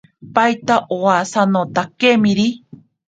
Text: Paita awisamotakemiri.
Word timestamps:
Paita 0.33 0.75
awisamotakemiri. 0.93 2.47